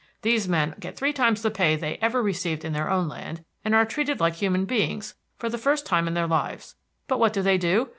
These 0.23 0.47
men 0.47 0.73
get 0.79 0.97
three 0.97 1.13
times 1.13 1.43
the 1.43 1.51
pay 1.51 1.75
they 1.75 1.97
ever 2.01 2.23
received 2.23 2.65
in 2.65 2.73
their 2.73 2.89
own 2.89 3.07
land, 3.07 3.45
and 3.63 3.75
are 3.75 3.85
treated 3.85 4.19
like 4.19 4.33
human 4.37 4.65
beings 4.65 5.13
for 5.37 5.47
the 5.47 5.59
first 5.59 5.85
time 5.85 6.07
in 6.07 6.15
their 6.15 6.25
lives. 6.25 6.73
But 7.07 7.19
what 7.19 7.33
do 7.33 7.43
they 7.43 7.59
do? 7.59 7.89